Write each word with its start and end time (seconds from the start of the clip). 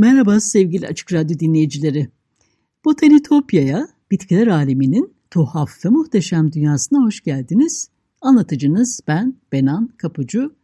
Merhaba 0.00 0.40
sevgili 0.40 0.86
Açık 0.86 1.12
Radyo 1.12 1.38
dinleyicileri. 1.38 2.08
Botanitopya'ya, 2.84 3.88
bitkiler 4.10 4.46
aleminin 4.46 5.14
tuhaf 5.30 5.84
ve 5.84 5.88
muhteşem 5.88 6.52
dünyasına 6.52 7.04
hoş 7.04 7.20
geldiniz. 7.20 7.88
Anlatıcınız 8.20 9.00
ben 9.08 9.34
Benan 9.52 9.86
Kapucu. 9.86 10.54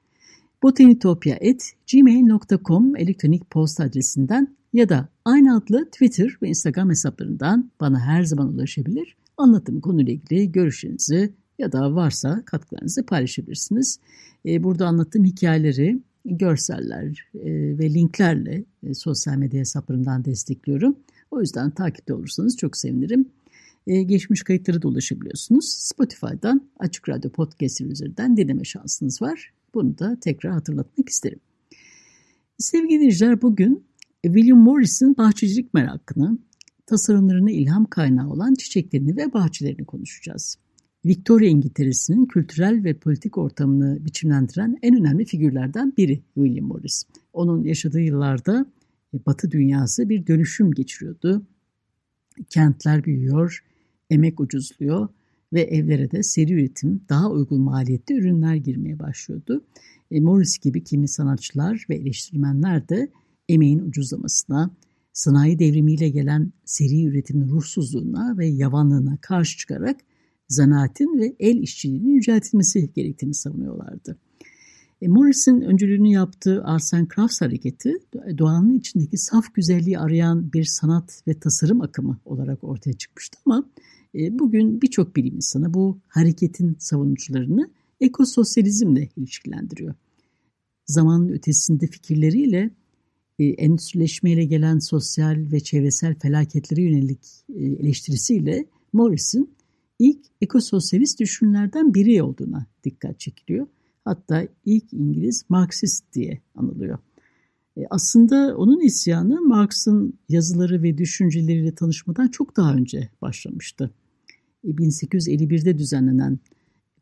botanitopya.gmail.com 0.63 2.97
elektronik 2.97 3.51
posta 3.51 3.85
adresinden 3.85 4.57
ya 4.73 4.89
da 4.89 5.09
aynı 5.25 5.57
adlı 5.57 5.91
Twitter 5.91 6.37
ve 6.43 6.49
Instagram 6.49 6.91
hesaplarından 6.91 7.71
bana 7.81 8.01
her 8.01 8.23
zaman 8.23 8.55
ulaşabilir. 8.55 9.17
Anlatım 9.37 9.81
konuyla 9.81 10.13
ilgili 10.13 10.53
görüşlerinizi 10.53 11.35
ya 11.59 11.73
da 11.73 11.95
varsa 11.95 12.43
katkılarınızı 12.47 13.07
paylaşabilirsiniz. 13.07 14.01
Ee, 14.47 14.63
burada 14.63 14.87
anlattığım 14.87 15.25
hikayeleri 15.25 16.03
görseller 16.27 17.29
e, 17.35 17.79
ve 17.79 17.95
linklerle 17.95 18.65
e, 18.83 18.95
sosyal 18.95 19.37
medya 19.37 19.61
hesaplarımdan 19.61 20.25
destekliyorum. 20.25 20.97
O 21.31 21.41
yüzden 21.41 21.71
takipte 21.71 22.15
olursanız 22.15 22.57
çok 22.57 22.77
sevinirim. 22.77 23.29
E, 23.87 24.03
geçmiş 24.03 24.43
kayıtları 24.43 24.83
da 24.83 24.89
ulaşabiliyorsunuz. 24.89 25.75
Spotify'dan 25.79 26.69
Açık 26.79 27.09
Radyo 27.09 27.31
Podcast 27.31 27.81
üzerinden 27.81 28.37
dinleme 28.37 28.65
şansınız 28.65 29.23
var. 29.23 29.53
Bunu 29.75 29.99
da 29.99 30.17
tekrar 30.21 30.53
hatırlatmak 30.53 31.09
isterim. 31.09 31.41
Sevgili 32.59 32.91
dinleyiciler 32.91 33.43
bugün 33.43 33.85
William 34.23 34.59
Morris'in 34.59 35.17
bahçecilik 35.17 35.75
merakını, 35.75 36.39
tasarımlarına 36.87 37.51
ilham 37.51 37.85
kaynağı 37.85 38.31
olan 38.31 38.55
çiçeklerini 38.55 39.17
ve 39.17 39.33
bahçelerini 39.33 39.85
konuşacağız. 39.85 40.59
Victoria 41.07 41.49
İngiltere'sinin 41.49 42.27
kültürel 42.27 42.85
ve 42.85 42.95
politik 42.95 43.39
ortamını 43.39 44.05
biçimlendiren 44.05 44.79
en 44.83 44.97
önemli 44.97 45.25
figürlerden 45.25 45.93
biri 45.97 46.23
William 46.35 46.67
Morris. 46.67 47.05
Onun 47.33 47.65
yaşadığı 47.65 48.01
yıllarda 48.01 48.67
e, 49.15 49.27
Batı 49.27 49.51
dünyası 49.51 50.09
bir 50.09 50.27
dönüşüm 50.27 50.73
geçiriyordu. 50.73 51.47
Kentler 52.51 53.05
büyüyor, 53.05 53.65
emek 54.11 54.41
ucuzluyor 54.41 55.09
ve 55.53 55.61
evlere 55.61 56.11
de 56.11 56.23
seri 56.23 56.53
üretim, 56.53 57.01
daha 57.09 57.31
uygun 57.31 57.61
maliyetli 57.61 58.15
ürünler 58.15 58.55
girmeye 58.55 58.99
başlıyordu. 58.99 59.65
E, 60.11 60.21
Morris 60.21 60.59
gibi 60.59 60.85
kimi 60.85 61.09
sanatçılar 61.09 61.87
ve 61.91 61.95
eleştirmenler 61.95 62.89
de 62.89 63.09
emeğin 63.49 63.79
ucuzlamasına, 63.79 64.71
sanayi 65.13 65.59
devrimiyle 65.59 66.09
gelen 66.09 66.53
seri 66.65 67.05
üretimin 67.05 67.49
ruhsuzluğuna 67.49 68.39
ve 68.39 68.47
yavanlığına 68.47 69.19
karşı 69.21 69.59
çıkarak 69.59 69.97
zanaatin 70.49 71.19
ve 71.19 71.37
el 71.39 71.57
işçiliğinin 71.57 72.15
yüceltilmesi 72.15 72.91
gerektiğini 72.95 73.35
savunuyorlardı. 73.35 74.19
E, 75.03 75.09
Morris'in 75.09 75.61
öncülüğünü 75.61 76.09
yaptığı 76.09 76.65
Arts 76.65 76.95
and 76.95 77.07
Crafts 77.15 77.41
hareketi 77.41 77.93
doğanın 78.39 78.79
içindeki 78.79 79.19
saf 79.19 79.55
güzelliği 79.55 79.99
arayan 79.99 80.53
bir 80.53 80.65
sanat 80.65 81.23
ve 81.29 81.35
tasarım 81.35 81.81
akımı 81.81 82.19
olarak 82.25 82.65
ortaya 82.65 82.93
çıkmıştı 82.93 83.39
ama 83.47 83.65
e, 84.15 84.39
bugün 84.39 84.83
birçok 84.83 85.17
bilim 85.17 85.37
insanı 85.37 85.75
bu 85.75 85.99
hareketin 86.09 86.77
savunucularını 86.79 87.71
ekososyalizmle 88.01 89.09
ilişkilendiriyor. 89.17 89.95
Zamanın 90.87 91.29
ötesinde 91.29 91.87
fikirleriyle 91.87 92.71
e, 93.39 93.45
endüstrileşmeyle 93.45 94.45
gelen 94.45 94.79
sosyal 94.79 95.37
ve 95.53 95.61
çevresel 95.61 96.15
felaketlere 96.15 96.83
yönelik 96.83 97.21
e, 97.55 97.65
eleştirisiyle 97.65 98.67
Morris'in 98.93 99.56
ilk 99.99 100.19
ekososyalist 100.41 101.21
düşünürlerden 101.21 101.95
biri 101.95 102.23
olduğuna 102.23 102.67
dikkat 102.85 103.21
çekiliyor. 103.21 103.67
Hatta 104.05 104.49
ilk 104.65 104.93
İngiliz 104.93 105.45
Marksist 105.49 106.13
diye 106.13 106.41
anılıyor. 106.55 106.99
E, 107.77 107.81
aslında 107.91 108.57
onun 108.57 108.81
isyanı 108.81 109.41
Marx'ın 109.41 110.15
yazıları 110.29 110.83
ve 110.83 110.99
düşünceleriyle 110.99 111.75
tanışmadan 111.75 112.29
çok 112.29 112.57
daha 112.57 112.75
önce 112.75 113.09
başlamıştı. 113.23 113.91
1851'de 114.65 115.71
e, 115.71 115.79
düzenlenen 115.79 116.39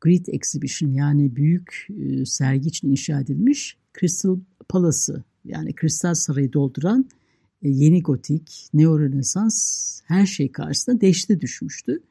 Great 0.01 0.29
Exhibition 0.29 0.91
yani 0.91 1.37
büyük 1.37 1.89
e, 1.91 2.27
sergi 2.27 2.69
için 2.69 2.91
inşa 2.91 3.21
edilmiş 3.21 3.77
Crystal 4.01 4.39
Palace'ı 4.69 5.23
yani 5.45 5.75
Kristal 5.75 6.15
Sarayı 6.15 6.53
dolduran 6.53 7.09
yeni 7.63 8.03
gotik, 8.03 8.69
neo-rönesans 8.75 10.01
her 10.05 10.27
şey 10.27 10.53
karşısında 10.53 11.01
deşte 11.01 11.41
düşmüştü 11.41 12.03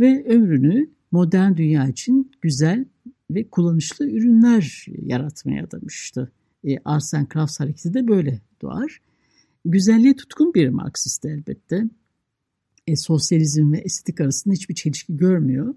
ve 0.00 0.24
ömrünü 0.28 0.90
modern 1.12 1.56
dünya 1.56 1.88
için 1.88 2.32
güzel 2.40 2.84
ve 3.30 3.48
kullanışlı 3.48 4.10
ürünler 4.10 4.86
yaratmaya 5.02 5.64
adamıştı. 5.64 6.32
E, 6.64 6.78
Arts 6.84 7.14
and 7.14 7.26
Crafts 7.32 7.60
hareketi 7.60 7.94
de 7.94 8.08
böyle 8.08 8.40
doğar. 8.62 9.00
Güzelliğe 9.64 10.16
tutkun 10.16 10.54
bir 10.54 10.68
Marksist 10.68 11.24
elbette. 11.24 11.84
E, 12.86 12.96
sosyalizm 12.96 13.72
ve 13.72 13.78
estetik 13.78 14.20
arasında 14.20 14.54
hiçbir 14.54 14.74
çelişki 14.74 15.16
görmüyor. 15.16 15.74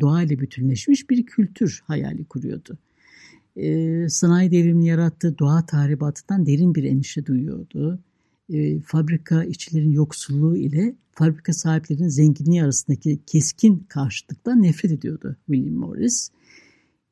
Doğayla 0.00 0.38
bütünleşmiş 0.38 1.10
bir 1.10 1.26
kültür 1.26 1.82
hayali 1.84 2.24
kuruyordu. 2.24 2.78
E, 3.56 4.08
sanayi 4.08 4.50
devrimini 4.50 4.86
yarattığı 4.86 5.38
doğa 5.38 5.66
tahribatından 5.66 6.46
derin 6.46 6.74
bir 6.74 6.84
endişe 6.84 7.26
duyuyordu 7.26 8.00
e, 8.52 8.80
fabrika 8.80 9.44
işçilerin 9.44 9.90
yoksulluğu 9.90 10.56
ile 10.56 10.94
fabrika 11.12 11.52
sahiplerinin 11.52 12.08
zenginliği 12.08 12.62
arasındaki 12.62 13.20
keskin 13.26 13.78
karşıtlıktan 13.88 14.62
nefret 14.62 14.92
ediyordu 14.92 15.36
William 15.46 15.74
Morris. 15.74 16.30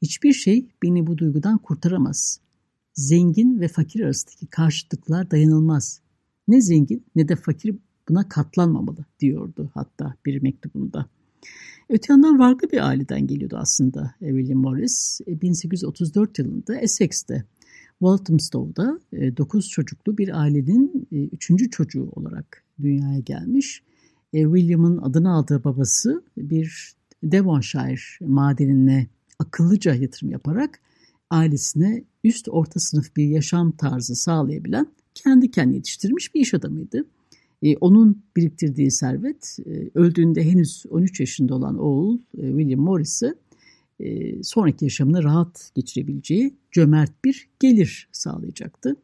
Hiçbir 0.03 0.33
şey 0.33 0.67
beni 0.83 1.06
bu 1.06 1.19
duygudan 1.19 1.59
kurtaramaz. 1.59 2.41
Zengin 2.95 3.61
ve 3.61 3.69
fakir 3.69 4.00
arasındaki 4.00 4.47
karşıtlıklar 4.47 5.31
dayanılmaz. 5.31 6.00
Ne 6.49 6.61
zengin 6.61 7.05
ne 7.17 7.29
de 7.29 7.37
fakir 7.37 7.77
buna 8.09 8.29
katlanmamalı 8.29 9.05
diyordu 9.21 9.71
hatta 9.75 10.15
bir 10.27 10.43
mektubunda. 10.43 11.06
Öte 11.89 12.12
yandan 12.12 12.39
farklı 12.39 12.71
bir 12.71 12.89
aileden 12.89 13.27
geliyordu 13.27 13.56
aslında 13.61 14.15
William 14.19 14.59
Morris. 14.59 15.21
1834 15.27 16.39
e, 16.39 16.43
yılında 16.43 16.77
Essex'te 16.77 17.45
Walthamstow'da 18.00 19.00
9 19.12 19.66
e, 19.66 19.69
çocuklu 19.69 20.19
bir 20.19 20.41
ailenin 20.41 21.09
3. 21.12 21.50
E, 21.50 21.56
çocuğu 21.71 22.09
olarak 22.12 22.65
dünyaya 22.83 23.19
gelmiş. 23.19 23.83
E, 24.33 24.43
William'ın 24.43 24.99
adını 24.99 25.33
aldığı 25.33 25.65
babası 25.65 26.22
bir 26.37 26.94
Devonshire 27.22 28.27
madenine 28.27 29.06
akıllıca 29.38 29.94
yatırım 29.94 30.31
yaparak 30.31 30.81
ailesine 31.31 32.05
üst 32.25 32.49
orta 32.49 32.81
sınıf 32.81 33.17
bir 33.17 33.25
yaşam 33.29 33.73
tarzı 33.73 34.17
sağlayabilen 34.17 34.87
kendi 35.14 35.50
kendine 35.50 35.76
yetiştirmiş 35.76 36.35
bir 36.35 36.41
iş 36.41 36.55
adamıydı. 36.55 37.05
Onun 37.81 38.23
biriktirdiği 38.37 38.91
servet 38.91 39.58
öldüğünde 39.94 40.44
henüz 40.44 40.85
13 40.91 41.20
yaşında 41.20 41.55
olan 41.55 41.79
oğul 41.79 42.19
William 42.32 42.81
Morris'ı 42.81 43.26
e, 43.26 43.50
sonraki 44.43 44.85
yaşamını 44.85 45.23
rahat 45.23 45.70
geçirebileceği 45.75 46.55
cömert 46.73 47.25
bir 47.25 47.49
gelir 47.61 48.08
sağlayacaktı. 48.12 48.97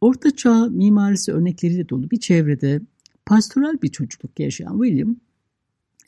Orta 0.00 0.36
çağ 0.36 0.66
mimarisi 0.66 1.32
örnekleriyle 1.32 1.88
dolu 1.88 2.10
bir 2.10 2.20
çevrede 2.20 2.80
pastoral 3.26 3.82
bir 3.82 3.88
çocukluk 3.88 4.40
yaşayan 4.40 4.82
William 4.82 5.16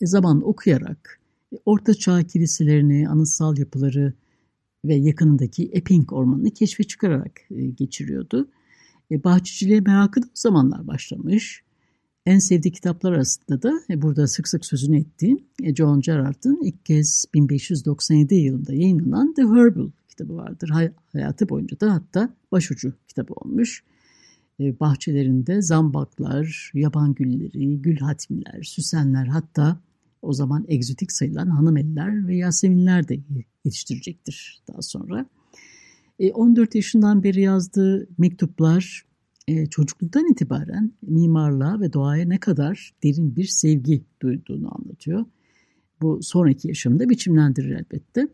e, 0.00 0.06
zaman 0.06 0.48
okuyarak 0.48 1.20
e, 1.52 1.56
Orta 1.66 1.94
Çağ 1.94 2.22
kiliselerini, 2.22 3.08
anıtsal 3.08 3.58
yapıları 3.58 4.12
ve 4.84 4.94
yakınındaki 4.94 5.70
Epping 5.72 6.12
Ormanı'nı 6.12 6.50
keşfe 6.50 6.84
çıkararak 6.84 7.40
geçiriyordu. 7.74 8.48
Bahçeciliğe 9.10 9.80
merakı 9.80 10.22
da 10.22 10.26
o 10.26 10.30
zamanlar 10.34 10.86
başlamış. 10.86 11.65
En 12.26 12.38
sevdiği 12.38 12.72
kitaplar 12.72 13.12
arasında 13.12 13.62
da 13.62 13.80
e, 13.90 14.02
burada 14.02 14.26
sık 14.26 14.48
sık 14.48 14.66
sözünü 14.66 15.00
ettiğim 15.00 15.38
e, 15.62 15.74
John 15.74 16.00
Gerard'ın 16.00 16.60
ilk 16.62 16.86
kez 16.86 17.24
1597 17.34 18.34
yılında 18.34 18.74
yayınlanan 18.74 19.34
The 19.34 19.42
Herbal 19.42 19.90
kitabı 20.08 20.36
vardır. 20.36 20.70
Hayatı 21.12 21.48
boyunca 21.48 21.80
da 21.80 21.94
hatta 21.94 22.34
başucu 22.52 22.92
kitabı 23.08 23.32
olmuş. 23.34 23.84
e, 24.60 24.80
bahçelerinde 24.80 25.62
zambaklar, 25.62 26.70
yaban 26.74 27.14
gülleri, 27.14 27.82
gül 27.82 27.98
hatmiler, 27.98 28.62
süsenler 28.62 29.26
hatta 29.26 29.80
o 30.22 30.32
zaman 30.32 30.64
egzotik 30.68 31.12
sayılan 31.12 31.46
hanımeliler 31.46 32.28
ve 32.28 32.36
yaseminler 32.36 33.08
de 33.08 33.18
yetiştirecektir 33.64 34.62
daha 34.68 34.82
sonra. 34.82 35.26
14 36.34 36.74
e, 36.74 36.78
yaşından 36.78 37.22
beri 37.22 37.40
yazdığı 37.40 38.08
mektuplar 38.18 39.05
e, 39.48 39.66
çocukluktan 39.66 40.32
itibaren 40.32 40.92
mimarlığa 41.02 41.80
ve 41.80 41.92
doğaya 41.92 42.24
ne 42.24 42.38
kadar 42.38 42.94
derin 43.02 43.36
bir 43.36 43.44
sevgi 43.44 44.02
duyduğunu 44.22 44.74
anlatıyor. 44.74 45.24
Bu 46.02 46.22
sonraki 46.22 46.68
yaşamda 46.68 47.08
biçimlendirir 47.08 47.70
elbette. 47.70 48.28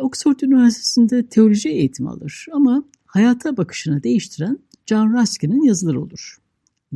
Oxford 0.00 0.40
Üniversitesi'nde 0.40 1.26
teoloji 1.26 1.68
eğitimi 1.68 2.10
alır 2.10 2.46
ama 2.52 2.84
hayata 3.06 3.56
bakışını 3.56 4.02
değiştiren 4.02 4.58
John 4.86 5.12
Ruskin'in 5.12 5.62
yazıları 5.62 6.00
olur. 6.00 6.38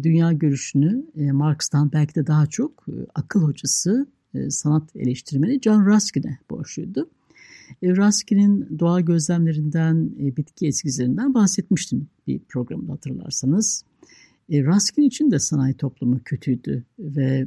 Dünya 0.03 0.33
görüşünü 0.33 1.07
e, 1.17 1.33
Marx'tan 1.33 1.93
belki 1.93 2.15
de 2.15 2.27
daha 2.27 2.47
çok 2.47 2.85
e, 2.89 2.95
akıl 3.15 3.43
hocası, 3.43 4.07
e, 4.35 4.51
sanat 4.51 4.97
eleştirmeni 4.97 5.61
John 5.63 5.87
Ruskin'e 5.87 6.39
borçluydu. 6.51 7.11
E, 7.83 7.97
Ruskin'in 7.97 8.79
doğa 8.79 9.01
gözlemlerinden, 9.01 10.11
e, 10.21 10.37
bitki 10.37 10.67
eskizlerinden 10.67 11.35
bahsetmiştim 11.35 12.09
bir 12.27 12.39
programda 12.39 12.93
hatırlarsanız. 12.93 13.85
E, 14.51 14.65
Ruskin 14.65 15.03
için 15.03 15.31
de 15.31 15.39
sanayi 15.39 15.75
toplumu 15.75 16.21
kötüydü 16.25 16.85
ve 16.99 17.47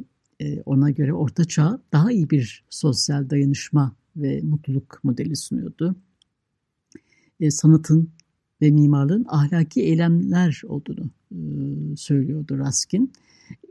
ona 0.65 0.89
göre 0.89 1.13
Orta 1.13 1.45
Çağ 1.45 1.81
daha 1.91 2.11
iyi 2.11 2.29
bir 2.29 2.63
sosyal 2.69 3.29
dayanışma 3.29 3.95
ve 4.15 4.41
mutluluk 4.41 4.99
modeli 5.03 5.35
sunuyordu. 5.35 5.95
Sanatın 7.49 8.09
ve 8.61 8.71
mimarlığın 8.71 9.25
ahlaki 9.27 9.81
eylemler 9.81 10.61
olduğunu 10.67 11.09
söylüyordu 11.97 12.57
Raskin. 12.57 13.11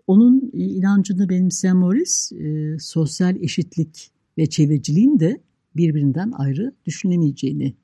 Onun 0.06 0.50
inancını 0.52 1.28
benimseyen 1.28 1.76
Morris, 1.76 2.32
sosyal 2.80 3.36
eşitlik 3.36 4.10
ve 4.38 4.46
çevreciliğin 4.46 5.20
de 5.20 5.40
birbirinden 5.78 6.30
ayrı 6.30 6.74
düşünemeyeceğini 6.86 7.74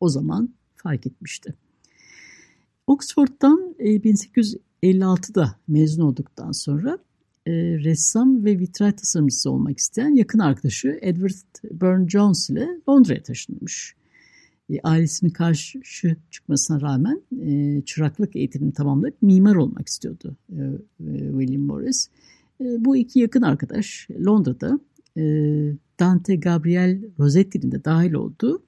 o 0.00 0.08
zaman 0.08 0.54
fark 0.74 1.06
etmişti. 1.06 1.54
Oxford'dan 2.86 3.74
e, 3.78 3.96
1856'da 3.96 5.56
mezun 5.68 6.02
olduktan 6.02 6.52
sonra 6.52 6.98
e, 7.46 7.52
ressam 7.52 8.44
ve 8.44 8.58
vitray 8.58 8.92
tasarımcısı 8.92 9.50
olmak 9.50 9.78
isteyen 9.78 10.16
yakın 10.16 10.38
arkadaşı 10.38 10.98
Edward 11.02 11.80
Burne-Jones 11.80 12.52
ile 12.52 12.68
Londra'ya 12.88 13.22
taşınmış 13.22 13.94
e, 14.70 14.80
ailesinin 14.82 15.30
karşı 15.30 15.80
çıkmasına 16.30 16.80
rağmen 16.80 17.22
e, 17.40 17.82
çıraklık 17.86 18.36
eğitimini 18.36 18.72
tamamlayıp 18.72 19.22
mimar 19.22 19.56
olmak 19.56 19.88
istiyordu 19.88 20.36
e, 20.50 20.60
e, 20.60 21.30
William 21.30 21.62
Morris. 21.62 22.08
E, 22.60 22.84
bu 22.84 22.96
iki 22.96 23.20
yakın 23.20 23.42
arkadaş 23.42 24.08
Londra'da 24.26 24.68
e, 24.68 24.91
Dante 26.00 26.36
Gabriel 26.36 27.02
Rossetti'nin 27.18 27.72
de 27.72 27.84
dahil 27.84 28.12
olduğu 28.12 28.62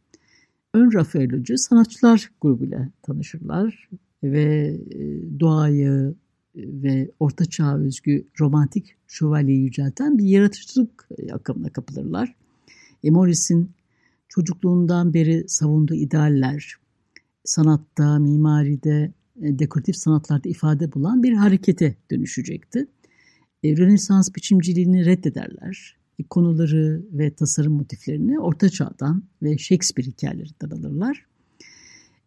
ön 0.75 0.93
Rafaelocu 0.94 1.58
sanatçılar 1.58 2.31
grubuyla 2.41 2.88
tanışırlar 3.02 3.88
ve 4.23 4.79
e, 4.91 5.41
doğayı 5.41 6.14
ve 6.56 7.11
orta 7.20 7.44
çağ 7.44 7.79
özgü 7.79 8.26
romantik 8.41 8.96
şövalyeyi 9.06 9.62
yücelten 9.62 10.19
bir 10.19 10.25
yaratıcılık 10.25 11.08
akımına 11.32 11.70
kapılırlar. 11.70 12.35
E, 13.05 13.11
Morris'in 13.11 13.70
çocukluğundan 14.29 15.14
beri 15.14 15.44
savunduğu 15.49 15.94
idealler, 15.94 16.75
sanatta, 17.44 18.19
mimaride, 18.19 19.12
e, 19.43 19.58
dekoratif 19.58 19.96
sanatlarda 19.96 20.49
ifade 20.49 20.93
bulan 20.93 21.23
bir 21.23 21.32
harekete 21.32 21.94
dönüşecekti. 22.11 22.87
E, 23.62 23.76
Rönesans 23.76 24.35
biçimciliğini 24.35 25.06
reddederler. 25.06 26.03
E, 26.19 26.25
konuları 26.25 27.02
ve 27.12 27.34
tasarım 27.34 27.72
motiflerini 27.72 28.40
Orta 28.40 28.69
Çağ'dan 28.69 29.22
ve 29.43 29.58
Shakespeare 29.58 30.06
hikayelerinden 30.06 30.70
alırlar. 30.70 31.26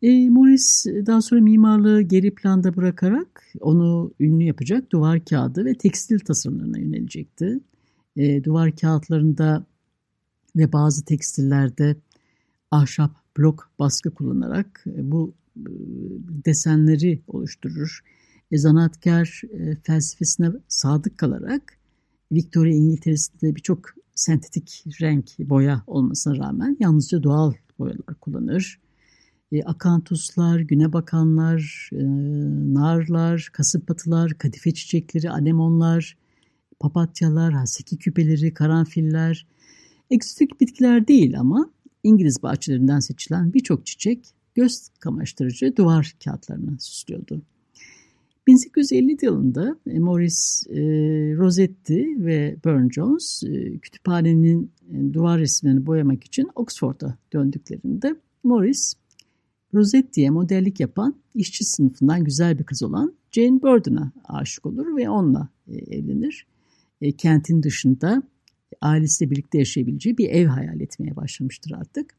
E, 0.01 0.30
Morris 0.30 0.86
daha 0.86 1.22
sonra 1.22 1.42
mimarlığı 1.42 2.01
geri 2.01 2.36
planda 2.36 2.75
bırakarak 2.75 3.44
onu 3.60 4.13
ünlü 4.19 4.44
yapacak 4.44 4.92
duvar 4.92 5.25
kağıdı 5.25 5.66
ve 5.66 5.74
tekstil 5.74 6.19
tasarımlarına 6.19 6.78
yönelecekti. 6.78 7.60
E, 8.16 8.44
duvar 8.44 8.75
kağıtlarında 8.75 9.66
ve 10.56 10.74
bazı 10.74 11.06
tekstillerde 11.06 11.95
ahşap 12.72 13.12
blok 13.38 13.72
baskı 13.80 14.12
kullanarak 14.12 14.83
e, 14.88 15.12
bu 15.12 15.33
e, 15.57 15.69
desenleri 16.45 17.22
oluşturur. 17.28 18.00
E, 18.51 18.57
zanaatkar 18.57 19.42
e, 19.54 19.75
felsefesine 19.75 20.50
sadık 20.68 21.18
kalarak 21.18 21.76
Victoria 22.31 22.74
İngiltere'sinde 22.74 23.56
birçok 23.56 23.94
sentetik 24.15 24.83
renk 25.01 25.39
boya 25.39 25.83
olmasına 25.88 26.38
rağmen 26.38 26.77
yalnızca 26.79 27.24
doğal 27.24 27.53
boyalar 27.79 28.15
kullanır. 28.21 28.79
E, 29.51 29.63
akantuslar, 29.63 30.59
güne 30.59 30.94
bakanlar, 30.94 31.89
e, 31.94 32.03
narlar, 32.74 33.50
kasımpatılar, 33.53 34.33
kadife 34.38 34.74
çiçekleri, 34.74 35.29
anemonlar, 35.29 36.18
papatyalar, 36.79 37.53
haseki 37.53 37.97
küpeleri, 37.97 38.53
karanfiller, 38.53 39.45
Eksotik 40.09 40.62
bitkiler 40.62 41.07
değil 41.07 41.39
ama 41.39 41.69
İngiliz 42.03 42.44
bahçelerinden 42.44 43.00
seçilen 43.00 43.53
birçok 43.53 43.85
çiçek 43.85 44.25
göz 44.56 44.89
kamaştırıcı 45.00 45.75
duvar 45.75 46.15
kağıtlarını 46.23 46.80
süslüyordu. 46.80 47.41
1850 48.47 49.17
yılında 49.21 49.79
e, 49.88 49.99
Morris 49.99 50.63
e, 50.69 50.75
Rossetti 51.38 52.05
ve 52.17 52.55
Burne-Jones 52.65 53.44
e, 53.44 53.77
kütüphanenin 53.77 54.71
duvar 55.13 55.39
resimlerini 55.39 55.85
boyamak 55.85 56.23
için 56.23 56.49
Oxford'a 56.55 57.17
döndüklerinde 57.33 58.15
Morris 58.44 58.94
Rossetti'ye 59.73 60.29
modellik 60.29 60.79
yapan 60.79 61.15
işçi 61.35 61.65
sınıfından 61.65 62.23
güzel 62.23 62.59
bir 62.59 62.63
kız 62.63 62.83
olan 62.83 63.13
Jane 63.31 63.61
Burden'a 63.61 64.11
aşık 64.25 64.65
olur 64.65 64.97
ve 64.97 65.09
onunla 65.09 65.49
evlenir. 65.67 66.47
Kentin 67.17 67.63
dışında 67.63 68.23
ailesiyle 68.81 69.31
birlikte 69.31 69.57
yaşayabileceği 69.57 70.17
bir 70.17 70.29
ev 70.29 70.47
hayal 70.47 70.81
etmeye 70.81 71.15
başlamıştır 71.15 71.71
artık. 71.71 72.15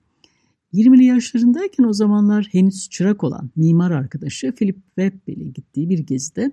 20'li 0.75 1.04
yaşlarındayken 1.04 1.85
o 1.85 1.92
zamanlar 1.92 2.49
henüz 2.52 2.88
çırak 2.90 3.25
olan 3.25 3.50
mimar 3.57 3.90
arkadaşı 3.90 4.52
Philip 4.52 4.76
Webb 4.87 5.26
gittiği 5.54 5.88
bir 5.88 5.99
gezide 5.99 6.52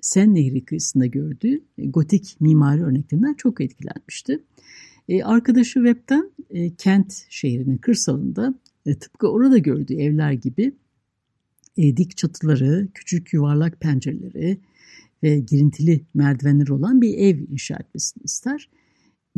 Sen 0.00 0.34
Nehri 0.34 0.64
kıyısında 0.64 1.06
gördüğü 1.06 1.60
gotik 1.78 2.36
mimari 2.40 2.84
örneklerinden 2.84 3.34
çok 3.34 3.60
etkilenmişti. 3.60 4.42
E, 5.08 5.22
arkadaşı 5.22 5.74
Webb'den 5.74 6.30
e, 6.50 6.74
Kent 6.74 7.26
şehrinin 7.28 7.76
kırsalında 7.76 8.54
e, 8.86 8.94
tıpkı 8.94 9.28
orada 9.28 9.58
gördüğü 9.58 9.94
evler 9.94 10.32
gibi 10.32 10.72
e, 11.76 11.96
dik 11.96 12.16
çatıları, 12.16 12.88
küçük 12.94 13.32
yuvarlak 13.32 13.80
pencereleri 13.80 14.58
ve 15.22 15.38
girintili 15.38 16.00
merdivenleri 16.14 16.72
olan 16.72 17.00
bir 17.00 17.18
ev 17.18 17.38
inşa 17.50 17.76
etmesini 17.76 18.22
ister 18.24 18.68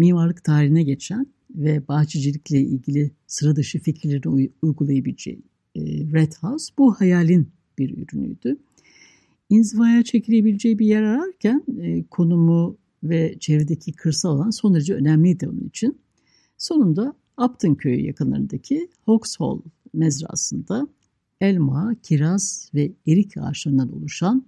mimarlık 0.00 0.44
tarihine 0.44 0.82
geçen 0.82 1.26
ve 1.50 1.88
bahçecilikle 1.88 2.60
ilgili 2.60 3.10
sıra 3.26 3.56
dışı 3.56 3.78
fikirleri 3.78 4.50
uygulayabileceği 4.62 5.42
e, 5.74 5.80
Red 6.12 6.32
House 6.40 6.74
bu 6.78 6.94
hayalin 6.94 7.48
bir 7.78 7.98
ürünüydü. 7.98 8.56
İnzivaya 9.50 10.04
çekilebileceği 10.04 10.78
bir 10.78 10.86
yer 10.86 11.02
ararken 11.02 11.64
e, 11.80 12.02
konumu 12.02 12.76
ve 13.02 13.36
çevredeki 13.40 13.92
kırsal 13.92 14.36
alan 14.36 14.50
son 14.50 14.74
derece 14.74 14.94
önemliydi 14.94 15.48
onun 15.48 15.68
için. 15.68 15.98
Sonunda 16.58 17.14
Upton 17.44 17.74
köyü 17.74 18.06
yakınlarındaki 18.06 18.88
Hall 19.06 19.60
mezrasında 19.94 20.88
elma, 21.40 21.94
kiraz 22.02 22.70
ve 22.74 22.92
erik 23.06 23.36
ağaçlarından 23.36 23.96
oluşan 23.96 24.46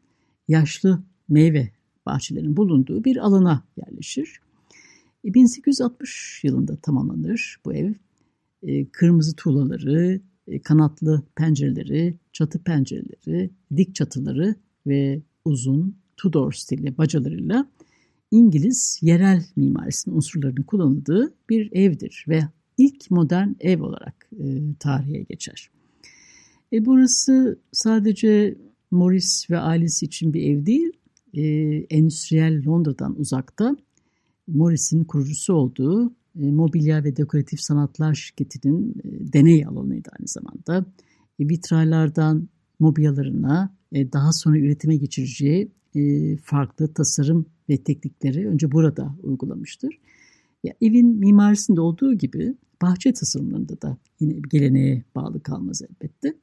yaşlı 0.48 1.02
meyve 1.28 1.70
bahçelerinin 2.06 2.56
bulunduğu 2.56 3.04
bir 3.04 3.16
alana 3.16 3.64
yerleşir. 3.76 4.40
1860 5.24 6.40
e, 6.44 6.48
yılında 6.48 6.76
tamamlanır 6.76 7.56
bu 7.64 7.74
ev. 7.74 7.92
E, 8.62 8.88
kırmızı 8.88 9.36
tuğlaları, 9.36 10.20
e, 10.48 10.62
kanatlı 10.62 11.22
pencereleri, 11.36 12.18
çatı 12.32 12.58
pencereleri, 12.58 13.50
dik 13.76 13.94
çatıları 13.94 14.54
ve 14.86 15.22
uzun 15.44 16.02
Tudor 16.16 16.52
stili 16.52 16.98
bacalarıyla 16.98 17.66
İngiliz 18.30 18.98
yerel 19.02 19.44
mimarisinin 19.56 20.16
unsurlarının 20.16 20.62
kullanıldığı 20.62 21.34
bir 21.50 21.72
evdir 21.72 22.24
ve 22.28 22.40
ilk 22.78 23.10
modern 23.10 23.48
ev 23.60 23.82
olarak 23.82 24.30
e, 24.32 24.44
tarihe 24.78 25.22
geçer. 25.22 25.70
E, 26.72 26.84
burası 26.84 27.58
sadece 27.72 28.58
Morris 28.90 29.50
ve 29.50 29.58
ailesi 29.58 30.06
için 30.06 30.34
bir 30.34 30.42
ev 30.42 30.66
değil, 30.66 30.92
e, 31.34 31.42
endüstriyel 31.96 32.66
Londra'dan 32.66 33.20
uzakta 33.20 33.76
Morris'in 34.48 35.04
kurucusu 35.04 35.54
olduğu 35.54 36.12
e, 36.40 36.50
mobilya 36.50 37.04
ve 37.04 37.16
dekoratif 37.16 37.60
sanatlar 37.60 38.14
şirketinin 38.14 38.94
e, 39.04 39.32
deney 39.32 39.66
alanıydı 39.66 40.10
aynı 40.18 40.28
zamanda. 40.28 40.86
E, 41.38 41.48
vitraylardan 41.48 42.48
mobilyalarına 42.78 43.76
daha 43.94 44.32
sonra 44.32 44.58
üretime 44.58 44.96
geçireceği 44.96 45.70
farklı 46.44 46.94
tasarım 46.94 47.46
ve 47.68 47.76
teknikleri 47.76 48.48
önce 48.48 48.72
burada 48.72 49.14
uygulamıştır. 49.22 49.98
Ya, 50.64 50.74
evin 50.80 51.06
mimarisinde 51.06 51.80
olduğu 51.80 52.14
gibi 52.14 52.54
bahçe 52.82 53.12
tasarımlarında 53.12 53.82
da 53.82 53.96
yine 54.20 54.34
geleneğe 54.50 55.04
bağlı 55.14 55.42
kalmaz 55.42 55.82
elbette. 55.82 56.34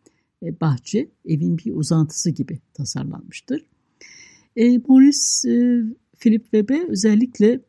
Bahçe 0.61 1.09
evin 1.25 1.57
bir 1.57 1.75
uzantısı 1.75 2.29
gibi 2.29 2.59
tasarlanmıştır. 2.73 3.65
E, 4.55 4.77
Morris 4.77 5.45
e, 5.45 5.83
Philip 6.19 6.43
Webb'e 6.43 6.87
özellikle 6.89 7.59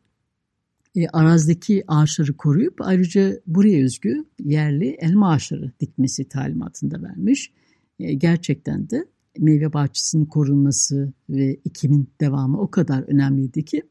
e, 0.96 1.08
arazideki 1.08 1.84
ağaçları 1.88 2.36
koruyup 2.36 2.80
ayrıca 2.80 3.40
buraya 3.46 3.84
özgü 3.84 4.24
yerli 4.44 4.96
elma 5.00 5.30
ağaçları 5.30 5.72
dikmesi 5.80 6.28
talimatında 6.28 7.02
vermiş. 7.02 7.52
E, 7.98 8.14
gerçekten 8.14 8.90
de 8.90 9.04
meyve 9.38 9.72
bahçesinin 9.72 10.26
korunması 10.26 11.12
ve 11.30 11.60
ekimin 11.66 12.08
devamı 12.20 12.60
o 12.60 12.70
kadar 12.70 13.02
önemliydi 13.02 13.64
ki 13.64 13.82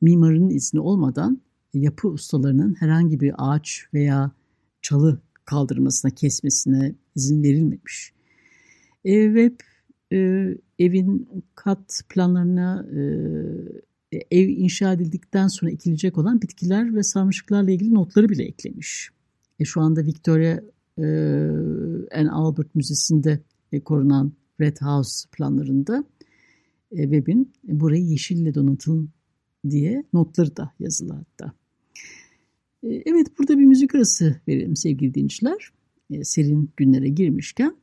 mimarın 0.00 0.50
izni 0.50 0.80
olmadan 0.80 1.40
yapı 1.74 2.08
ustalarının 2.08 2.74
herhangi 2.74 3.20
bir 3.20 3.34
ağaç 3.38 3.84
veya 3.94 4.32
çalı 4.82 5.20
kaldırmasına, 5.44 6.10
kesmesine 6.10 6.94
izin 7.16 7.42
verilmemiş. 7.42 8.12
E, 9.04 9.34
ve 9.34 9.52
e, 10.12 10.48
evin 10.78 11.28
kat 11.54 12.00
planlarına 12.08 12.86
e, 12.92 13.00
ev 14.12 14.48
inşa 14.48 14.92
edildikten 14.92 15.48
sonra 15.48 15.70
ekilecek 15.70 16.18
olan 16.18 16.42
bitkiler 16.42 16.94
ve 16.94 17.02
sarmaşıklarla 17.02 17.70
ilgili 17.70 17.94
notları 17.94 18.28
bile 18.28 18.44
eklemiş. 18.44 19.10
E, 19.58 19.64
şu 19.64 19.80
anda 19.80 20.04
Victoria 20.04 20.60
e, 20.98 21.04
and 22.18 22.28
Albert 22.30 22.74
Müzesi'nde 22.74 23.40
e, 23.72 23.80
korunan 23.80 24.32
Red 24.60 24.76
House 24.80 25.28
planlarında 25.32 26.04
e, 26.92 27.02
Webb'in 27.02 27.52
burayı 27.64 28.04
yeşille 28.04 28.54
donatın 28.54 29.10
diye 29.70 30.04
notları 30.12 30.56
da 30.56 30.72
yazılı 30.78 31.12
hatta. 31.12 31.52
E, 32.82 32.88
evet 32.88 33.38
burada 33.38 33.58
bir 33.58 33.64
müzik 33.64 33.94
arası 33.94 34.40
verelim 34.48 34.76
sevgili 34.76 35.14
dinleyiciler. 35.14 35.70
E, 36.10 36.24
serin 36.24 36.70
günlere 36.76 37.08
girmişken 37.08 37.76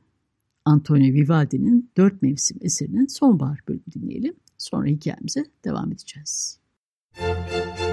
Antonio 0.65 1.13
Vivaldi'nin 1.13 1.89
Dört 1.98 2.22
Mevsim 2.22 2.57
eserinin 2.62 3.07
sonbahar 3.07 3.60
bölümü 3.67 3.84
dinleyelim. 3.96 4.34
Sonra 4.58 4.88
hikayemize 4.88 5.46
devam 5.66 5.92
edeceğiz. 5.92 6.60
Müzik 7.20 7.87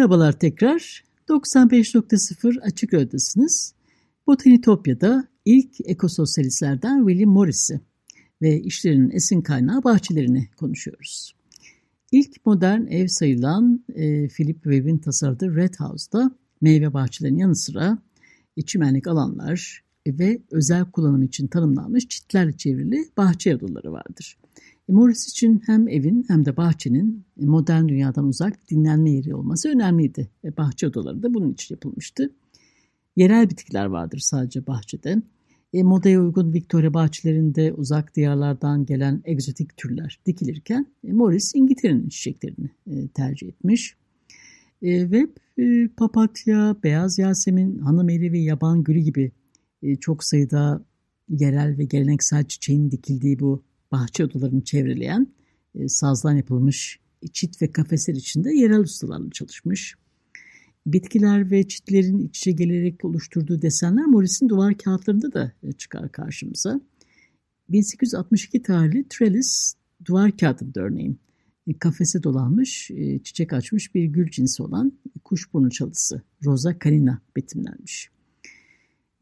Merhabalar 0.00 0.32
tekrar. 0.32 1.04
95.0 1.28 2.60
Açık 2.60 2.94
Radyo'dasınız. 2.94 3.74
Botanitopya'da 4.26 5.28
ilk 5.44 5.70
ekososyalistlerden 5.84 7.06
William 7.06 7.30
Morris'i 7.30 7.80
ve 8.42 8.60
işlerinin 8.60 9.10
esin 9.10 9.40
kaynağı 9.40 9.84
bahçelerini 9.84 10.48
konuşuyoruz. 10.56 11.34
İlk 12.12 12.46
modern 12.46 12.86
ev 12.86 13.06
sayılan 13.06 13.84
e, 13.94 14.28
Philip 14.28 14.62
Webb'in 14.62 14.98
tasarladığı 14.98 15.56
Red 15.56 15.74
House'da 15.78 16.30
meyve 16.60 16.92
bahçelerinin 16.92 17.38
yanı 17.38 17.56
sıra 17.56 17.98
çimenlik 18.66 19.06
alanlar 19.06 19.84
ve 20.06 20.40
özel 20.50 20.84
kullanım 20.84 21.22
için 21.22 21.46
tanımlanmış 21.46 22.08
çitlerle 22.08 22.56
çevrili 22.56 23.08
bahçe 23.16 23.56
odaları 23.56 23.92
vardır. 23.92 24.36
E, 24.88 24.92
Morris 24.92 25.28
için 25.28 25.62
hem 25.66 25.88
evin 25.88 26.24
hem 26.28 26.44
de 26.44 26.56
bahçenin 26.56 27.24
modern 27.36 27.88
dünyadan 27.88 28.24
uzak 28.28 28.70
dinlenme 28.70 29.10
yeri 29.10 29.34
olması 29.34 29.68
önemliydi. 29.68 30.30
E, 30.44 30.56
bahçe 30.56 30.88
odaları 30.88 31.22
da 31.22 31.34
bunun 31.34 31.52
için 31.52 31.74
yapılmıştı. 31.74 32.30
Yerel 33.16 33.50
bitkiler 33.50 33.86
vardır 33.86 34.18
sadece 34.18 34.66
bahçede. 34.66 35.22
E, 35.72 35.82
modaya 35.82 36.20
uygun 36.20 36.52
Victoria 36.52 36.94
bahçelerinde 36.94 37.72
uzak 37.72 38.16
diyarlardan 38.16 38.86
gelen 38.86 39.22
egzotik 39.24 39.76
türler 39.76 40.20
dikilirken 40.26 40.86
e, 41.04 41.12
Morris 41.12 41.54
İngiltere'nin 41.54 42.08
çiçeklerini 42.08 42.70
e, 42.86 43.08
tercih 43.08 43.48
etmiş. 43.48 43.96
E, 44.82 45.10
ve 45.10 45.26
e, 45.58 45.88
papatya, 45.88 46.76
beyaz 46.84 47.18
yasemin, 47.18 47.78
hanımeli 47.78 48.32
ve 48.32 48.38
yaban 48.38 48.84
gülü 48.84 48.98
gibi 48.98 49.32
e, 49.82 49.96
çok 49.96 50.24
sayıda 50.24 50.84
yerel 51.28 51.78
ve 51.78 51.84
geleneksel 51.84 52.44
çiçeğin 52.44 52.90
dikildiği 52.90 53.40
bu 53.40 53.62
bahçe 53.92 54.24
odalarını 54.24 54.64
çevreleyen 54.64 55.26
e, 55.74 55.88
sazdan 55.88 56.32
yapılmış 56.32 57.00
çit 57.32 57.62
ve 57.62 57.72
kafesler 57.72 58.14
içinde 58.14 58.54
yerel 58.54 58.80
ustalarla 58.80 59.30
çalışmış. 59.30 59.94
Bitkiler 60.86 61.50
ve 61.50 61.68
çitlerin 61.68 62.18
iç 62.18 62.38
içe 62.38 62.52
gelerek 62.52 63.04
oluşturduğu 63.04 63.62
desenler 63.62 64.04
Morris'in 64.04 64.48
duvar 64.48 64.78
kağıtlarında 64.78 65.32
da 65.32 65.52
e, 65.62 65.72
çıkar 65.72 66.12
karşımıza. 66.12 66.80
1862 67.68 68.62
tarihli 68.62 69.08
Trellis 69.08 69.74
duvar 70.04 70.36
kağıtında 70.36 70.80
örneğin 70.80 71.18
e, 71.66 71.78
kafese 71.78 72.22
dolanmış, 72.22 72.90
e, 72.90 73.18
çiçek 73.22 73.52
açmış 73.52 73.94
bir 73.94 74.04
gül 74.04 74.30
cinsi 74.30 74.62
olan 74.62 74.92
kuşburnu 75.24 75.70
çalısı 75.70 76.22
Rosa 76.44 76.78
canina 76.84 77.20
betimlenmiş. 77.36 78.10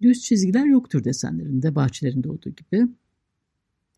Düz 0.02 0.22
çizgiler 0.22 0.66
yoktur 0.66 1.04
desenlerinde, 1.04 1.74
bahçelerinde 1.74 2.28
olduğu 2.30 2.50
gibi. 2.50 2.86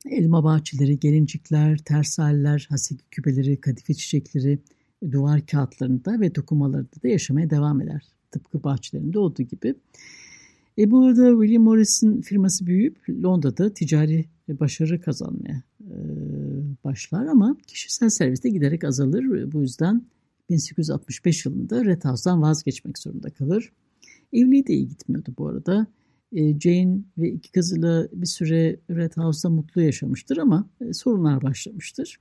Elma 0.06 0.44
bahçeleri, 0.44 0.98
gelincikler, 0.98 1.78
tersaller, 1.78 2.66
haseki 2.70 3.04
küpeleri, 3.10 3.60
kadife 3.60 3.94
çiçekleri, 3.94 4.58
duvar 5.10 5.46
kağıtlarında 5.46 6.20
ve 6.20 6.34
dokumalarında 6.34 7.02
da 7.02 7.08
yaşamaya 7.08 7.50
devam 7.50 7.80
eder. 7.80 8.02
Tıpkı 8.30 8.64
bahçelerinde 8.64 9.18
olduğu 9.18 9.42
gibi. 9.42 9.74
E 10.78 10.90
bu 10.90 11.04
arada 11.04 11.30
William 11.30 11.62
Morris'in 11.62 12.20
firması 12.20 12.66
büyüyüp 12.66 13.08
Londra'da 13.08 13.74
ticari 13.74 14.24
başarı 14.48 15.00
kazanmaya 15.00 15.62
e, 15.80 15.94
başlar 16.84 17.26
ama 17.26 17.56
kişisel 17.66 18.08
serviste 18.08 18.48
giderek 18.48 18.84
azalır. 18.84 19.52
Bu 19.52 19.60
yüzden 19.60 20.02
1865 20.50 21.46
yılında 21.46 21.84
Red 21.84 22.04
House'dan 22.04 22.42
vazgeçmek 22.42 22.98
zorunda 22.98 23.30
kalır. 23.30 23.72
Evliliği 24.32 24.66
de 24.66 24.72
iyi 24.72 24.88
gitmiyordu 24.88 25.34
bu 25.38 25.48
arada. 25.48 25.86
E, 26.32 26.60
Jane 26.60 26.98
ve 27.18 27.30
iki 27.30 27.52
kızıyla 27.52 28.08
bir 28.12 28.26
süre 28.26 28.80
Red 28.90 29.12
House'da 29.16 29.50
mutlu 29.50 29.82
yaşamıştır 29.82 30.36
ama 30.36 30.68
e, 30.80 30.92
sorunlar 30.92 31.42
başlamıştır. 31.42 32.18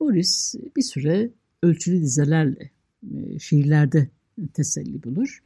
Morris 0.00 0.54
bir 0.76 0.82
süre 0.82 1.30
ölçülü 1.62 2.00
dizelerle 2.00 2.70
e, 3.14 3.38
şiirlerde 3.38 4.08
teselli 4.52 5.02
bulur. 5.02 5.42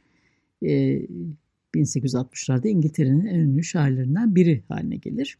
1860'larda 1.75 2.67
İngiltere'nin 2.67 3.25
en 3.25 3.39
ünlü 3.39 3.63
şairlerinden 3.63 4.35
biri 4.35 4.63
haline 4.67 4.95
gelir. 4.95 5.37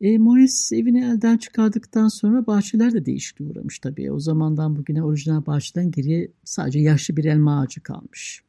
E, 0.00 0.18
Morris 0.18 0.72
evini 0.72 1.04
elden 1.04 1.36
çıkardıktan 1.36 2.08
sonra 2.08 2.46
bahçeler 2.46 2.92
de 2.92 3.06
değişikliğe 3.06 3.50
uğramış 3.50 3.78
tabii. 3.78 4.12
O 4.12 4.20
zamandan 4.20 4.76
bugüne 4.76 5.02
orijinal 5.02 5.46
bahçeden 5.46 5.90
geriye 5.90 6.28
sadece 6.44 6.78
yaşlı 6.78 7.16
bir 7.16 7.24
elma 7.24 7.60
ağacı 7.60 7.80
kalmış. 7.80 8.42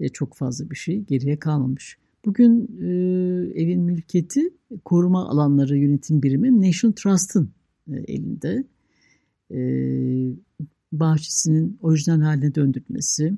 E, 0.00 0.08
çok 0.08 0.34
fazla 0.34 0.70
bir 0.70 0.76
şey 0.76 1.00
geriye 1.00 1.38
kalmamış. 1.38 1.98
Bugün 2.24 2.68
e, 2.80 2.86
evin 3.62 3.80
mülkiyeti 3.80 4.40
koruma 4.84 5.28
alanları 5.28 5.78
yönetim 5.78 6.22
birimi 6.22 6.68
National 6.68 6.92
Trust'ın 6.92 7.50
e, 7.92 7.96
elinde. 7.96 8.64
E, 9.50 9.58
bahçesinin 10.92 11.78
orijinal 11.82 12.20
haline 12.20 12.54
döndürülmesi, 12.54 13.34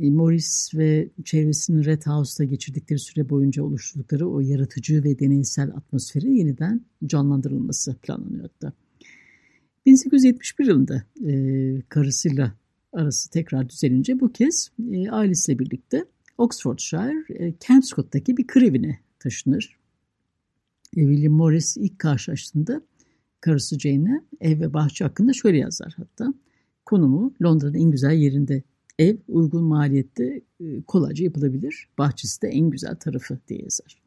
e, 0.00 0.10
Morris 0.10 0.70
ve 0.74 1.08
çevresinin 1.24 1.84
Red 1.84 2.02
House'da 2.06 2.44
geçirdikleri 2.44 2.98
süre 2.98 3.30
boyunca 3.30 3.62
oluşturdukları 3.62 4.28
o 4.28 4.40
yaratıcı 4.40 5.04
ve 5.04 5.18
deneysel 5.18 5.70
atmosferi 5.70 6.38
yeniden 6.38 6.80
canlandırılması 7.06 7.94
planlanıyor 7.94 8.42
hatta. 8.42 8.72
1871 9.86 10.66
yılında 10.66 11.04
e, 11.26 11.82
karısıyla 11.88 12.54
arası 12.92 13.30
tekrar 13.30 13.68
düzelince 13.68 14.20
bu 14.20 14.32
kez 14.32 14.70
e, 14.92 15.10
ailesiyle 15.10 15.58
birlikte 15.58 16.04
Oxfordshire, 16.38 17.24
e, 17.28 17.54
Campscott'taki 17.68 18.36
bir 18.36 18.46
kır 18.46 18.62
evine 18.62 18.98
taşınır. 19.18 19.78
E, 20.96 21.00
William 21.00 21.32
Morris 21.32 21.76
ilk 21.76 21.98
karşılaştığında 21.98 22.82
karısı 23.40 23.78
Jane'e 23.78 24.20
ev 24.40 24.60
ve 24.60 24.74
bahçe 24.74 25.04
hakkında 25.04 25.32
şöyle 25.32 25.58
yazar 25.58 25.94
hatta. 25.96 26.34
Konumu 26.84 27.34
Londra'nın 27.42 27.74
en 27.74 27.90
güzel 27.90 28.12
yerinde. 28.12 28.62
Ev 28.98 29.16
uygun 29.28 29.64
maliyette 29.64 30.40
e, 30.60 30.82
kolayca 30.82 31.24
yapılabilir. 31.24 31.88
Bahçesi 31.98 32.42
de 32.42 32.48
en 32.48 32.70
güzel 32.70 32.96
tarafı 32.96 33.38
diye 33.48 33.60
yazar. 33.62 34.02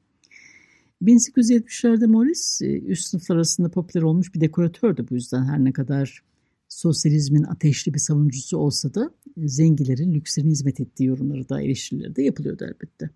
1870'lerde 1.04 2.08
Morris 2.08 2.62
üst 2.62 3.08
sınıflar 3.08 3.36
arasında 3.36 3.70
popüler 3.70 4.04
olmuş 4.04 4.36
bir 4.36 4.42
dekoratördü 4.42 5.06
bu 5.10 5.14
yüzden 5.14 5.46
her 5.46 5.64
ne 5.64 5.74
kadar 5.74 6.24
sosyalizmin 6.70 7.44
ateşli 7.44 7.94
bir 7.94 8.00
savunucusu 8.00 8.58
olsa 8.58 8.94
da 8.94 9.12
e, 9.38 9.48
zengilerin 9.48 10.14
lükslerine 10.14 10.52
hizmet 10.52 10.80
ettiği 10.80 11.04
yorumları 11.04 11.50
da 11.50 11.62
eleştirileri 11.62 12.16
de 12.16 12.24
yapılıyordu 12.24 12.66
elbette. 12.66 13.10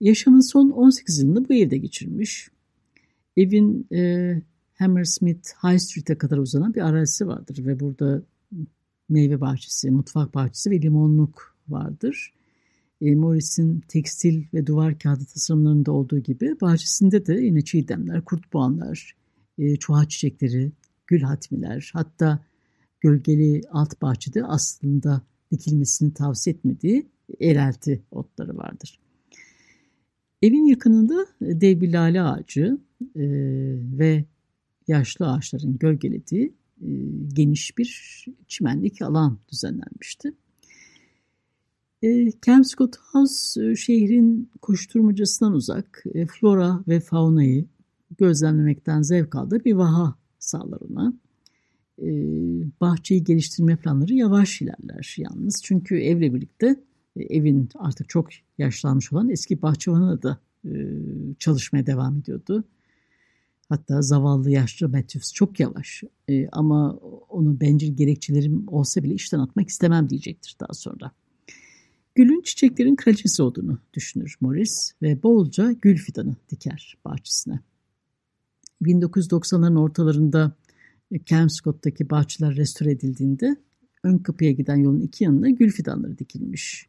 Yaşamın 0.00 0.40
son 0.40 0.70
18 0.70 1.18
yılını 1.18 1.48
bu 1.48 1.54
evde 1.54 1.76
geçirmiş. 1.76 2.48
Evin 3.36 3.86
e, 3.92 4.42
Hammersmith 4.74 5.48
High 5.62 5.78
Street'e 5.78 6.18
kadar 6.18 6.38
uzanan 6.38 6.74
bir 6.74 6.80
arazisi 6.80 7.26
vardır 7.26 7.66
ve 7.66 7.80
burada 7.80 8.22
meyve 9.08 9.40
bahçesi, 9.40 9.90
mutfak 9.90 10.34
bahçesi 10.34 10.70
ve 10.70 10.82
limonluk 10.82 11.56
vardır. 11.68 12.34
E, 13.00 13.14
Morris'in 13.14 13.80
tekstil 13.88 14.44
ve 14.54 14.66
duvar 14.66 14.98
kağıdı 14.98 15.24
tasarımlarında 15.24 15.92
olduğu 15.92 16.18
gibi 16.18 16.60
bahçesinde 16.60 17.26
de 17.26 17.34
yine 17.34 17.64
çiğdemler, 17.64 18.24
kurtboğanlar, 18.24 19.16
e, 19.58 19.76
çuha 19.76 20.08
çiçekleri, 20.08 20.72
gül 21.06 21.20
hatmiler 21.20 21.90
hatta 21.92 22.44
gölgeli 23.00 23.60
alt 23.70 24.02
bahçede 24.02 24.44
aslında 24.44 25.22
dikilmesini 25.52 26.14
tavsiye 26.14 26.56
etmediği 26.56 27.06
erelti 27.40 28.02
otları 28.10 28.56
vardır. 28.56 29.00
Evin 30.42 30.64
yakınında 30.64 31.26
dev 31.40 31.80
bir 31.80 31.92
lale 31.92 32.22
ağacı 32.22 32.78
e, 33.16 33.24
ve 33.98 34.24
yaşlı 34.88 35.32
ağaçların 35.32 35.78
gölgelediği 35.78 36.54
e, 36.80 36.88
geniş 37.34 37.78
bir 37.78 38.24
çimenlik 38.48 39.02
alan 39.02 39.38
düzenlenmişti. 39.52 40.32
E, 42.02 42.30
Kelmscott 42.30 42.96
House 42.96 43.70
e, 43.70 43.76
şehrin 43.76 44.50
koşturmacasından 44.62 45.52
uzak 45.52 46.04
e, 46.14 46.26
flora 46.26 46.84
ve 46.88 47.00
faunayı 47.00 47.66
gözlemlemekten 48.18 49.02
zevk 49.02 49.34
aldığı 49.34 49.64
bir 49.64 49.74
vaha 49.74 50.14
sağlar 50.44 50.78
ona. 50.90 51.12
E, 52.02 52.08
bahçeyi 52.80 53.24
geliştirme 53.24 53.76
planları 53.76 54.14
yavaş 54.14 54.62
ilerler 54.62 55.14
yalnız. 55.18 55.60
Çünkü 55.64 55.96
evle 55.96 56.34
birlikte 56.34 56.76
e, 57.16 57.22
evin 57.22 57.68
artık 57.74 58.08
çok 58.08 58.28
yaşlanmış 58.58 59.12
olan 59.12 59.28
eski 59.28 59.62
bahçıvanı 59.62 60.22
da 60.22 60.38
e, 60.64 60.72
çalışmaya 61.38 61.86
devam 61.86 62.18
ediyordu. 62.18 62.64
Hatta 63.68 64.02
zavallı 64.02 64.50
yaşlı 64.50 64.88
Matthews 64.88 65.32
çok 65.32 65.60
yavaş 65.60 66.02
ama 66.52 66.92
onu 67.28 67.60
bencil 67.60 67.96
gerekçelerim 67.96 68.64
olsa 68.68 69.02
bile 69.02 69.14
işten 69.14 69.38
atmak 69.38 69.68
istemem 69.68 70.10
diyecektir 70.10 70.56
daha 70.60 70.72
sonra. 70.72 71.12
Gülün 72.14 72.42
çiçeklerin 72.42 72.96
kraliçesi 72.96 73.42
olduğunu 73.42 73.78
düşünür 73.94 74.36
Morris 74.40 74.92
ve 75.02 75.22
bolca 75.22 75.72
gül 75.72 75.96
fidanı 75.96 76.36
diker 76.50 76.96
bahçesine. 77.04 77.60
1990'ların 78.82 79.78
ortalarında 79.78 80.52
Kelmscott'taki 81.26 82.10
bahçeler 82.10 82.56
restore 82.56 82.90
edildiğinde 82.90 83.56
ön 84.02 84.18
kapıya 84.18 84.52
giden 84.52 84.76
yolun 84.76 85.00
iki 85.00 85.24
yanına 85.24 85.50
gül 85.50 85.70
fidanları 85.70 86.18
dikilmiş. 86.18 86.86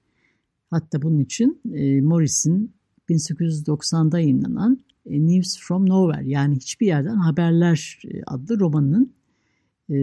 Hatta 0.70 1.02
bunun 1.02 1.20
için 1.20 1.62
e, 1.74 2.02
Morris'in 2.02 2.74
1890'da 3.10 4.20
yayınlanan 4.20 4.86
e, 5.06 5.26
News 5.26 5.60
from 5.60 5.90
Nowhere 5.90 6.30
yani 6.30 6.56
hiçbir 6.56 6.88
yerden 6.88 7.16
haberler 7.16 8.02
e, 8.06 8.24
adlı 8.28 8.60
romanının 8.60 9.14
e, 9.90 9.96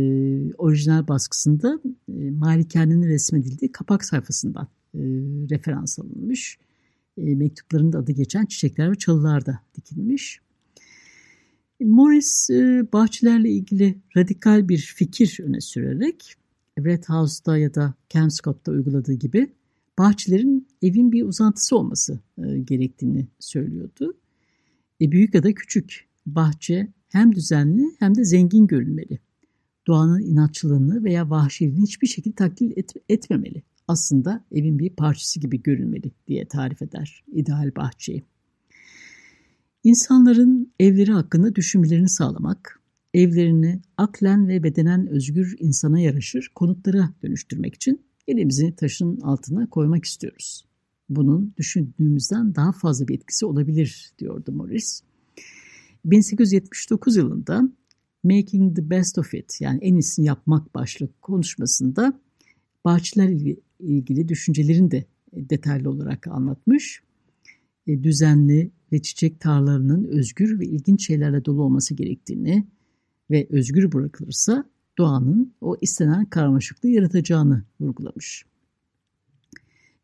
orijinal 0.54 1.08
baskısında 1.08 1.80
e, 2.08 2.30
malikanenin 2.30 3.02
resmedildiği 3.02 3.72
kapak 3.72 4.04
sayfasından 4.04 4.68
e, 4.94 5.00
referans 5.50 5.98
alınmış. 5.98 6.58
E, 7.16 7.34
mektuplarında 7.34 7.98
adı 7.98 8.12
geçen 8.12 8.46
çiçekler 8.46 8.90
ve 8.90 8.94
çalılar 8.94 9.46
da 9.46 9.60
dikilmiş. 9.74 10.40
Morris 11.84 12.50
e, 12.50 12.86
bahçelerle 12.92 13.50
ilgili 13.50 13.98
radikal 14.16 14.68
bir 14.68 14.94
fikir 14.96 15.38
öne 15.42 15.60
sürerek 15.60 16.34
Red 16.78 17.04
House'da 17.04 17.58
ya 17.58 17.74
da 17.74 17.94
Camscott'ta 18.08 18.72
uyguladığı 18.72 19.12
gibi 19.12 19.52
bahçelerin 19.98 20.68
evin 20.82 21.12
bir 21.12 21.24
uzantısı 21.24 21.76
olması 21.76 22.20
e, 22.38 22.58
gerektiğini 22.58 23.26
söylüyordu. 23.38 24.14
E, 25.00 25.12
büyük 25.12 25.34
ya 25.34 25.42
da 25.42 25.54
küçük 25.54 26.08
bahçe 26.26 26.88
hem 27.08 27.34
düzenli 27.34 27.84
hem 27.98 28.14
de 28.14 28.24
zengin 28.24 28.66
görünmeli. 28.66 29.18
Doğanın 29.86 30.22
inatçılığını 30.22 31.04
veya 31.04 31.30
vahşiliğini 31.30 31.82
hiçbir 31.82 32.06
şekilde 32.06 32.34
taklit 32.34 32.78
et, 32.78 32.92
etmemeli. 33.08 33.62
Aslında 33.88 34.44
evin 34.52 34.78
bir 34.78 34.90
parçası 34.90 35.40
gibi 35.40 35.62
görünmeli 35.62 36.10
diye 36.28 36.48
tarif 36.48 36.82
eder 36.82 37.24
ideal 37.32 37.70
bahçeyi. 37.76 38.22
İnsanların 39.84 40.72
evleri 40.80 41.12
hakkında 41.12 41.54
düşünmelerini 41.54 42.08
sağlamak, 42.08 42.80
evlerini 43.14 43.80
aklen 43.96 44.48
ve 44.48 44.62
bedenen 44.62 45.06
özgür 45.06 45.56
insana 45.58 46.00
yaraşır 46.00 46.50
konutlara 46.54 47.14
dönüştürmek 47.22 47.74
için 47.74 48.02
elimizi 48.28 48.76
taşın 48.76 49.20
altına 49.20 49.68
koymak 49.70 50.04
istiyoruz. 50.04 50.64
Bunun 51.08 51.54
düşündüğümüzden 51.56 52.54
daha 52.54 52.72
fazla 52.72 53.08
bir 53.08 53.14
etkisi 53.14 53.46
olabilir 53.46 54.12
diyordu 54.18 54.52
Morris. 54.52 55.02
1879 56.04 57.16
yılında 57.16 57.62
Making 58.24 58.76
the 58.76 58.90
Best 58.90 59.18
of 59.18 59.34
It 59.34 59.60
yani 59.60 59.78
en 59.82 59.94
iyisini 59.94 60.26
yapmak 60.26 60.74
başlık 60.74 61.22
konuşmasında 61.22 62.20
bahçeler 62.84 63.28
ilgili 63.78 64.28
düşüncelerini 64.28 64.90
de 64.90 65.04
detaylı 65.32 65.90
olarak 65.90 66.26
anlatmış. 66.26 67.02
E, 67.86 68.02
düzenli 68.02 68.70
ve 68.92 69.02
çiçek 69.02 69.40
tarlalarının 69.40 70.04
özgür 70.04 70.60
ve 70.60 70.66
ilginç 70.66 71.06
şeylerle 71.06 71.44
dolu 71.44 71.62
olması 71.62 71.94
gerektiğini 71.94 72.66
ve 73.30 73.46
özgür 73.50 73.92
bırakılırsa 73.92 74.64
doğanın 74.98 75.54
o 75.60 75.76
istenen 75.80 76.24
karmaşıklığı 76.24 76.88
yaratacağını 76.88 77.64
vurgulamış. 77.80 78.44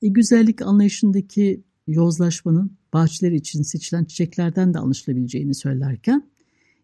E, 0.02 0.08
güzellik 0.08 0.62
anlayışındaki 0.62 1.62
yozlaşmanın 1.86 2.76
bahçeler 2.92 3.32
için 3.32 3.62
seçilen 3.62 4.04
çiçeklerden 4.04 4.74
de 4.74 4.78
anlaşılabileceğini 4.78 5.54
söylerken 5.54 6.30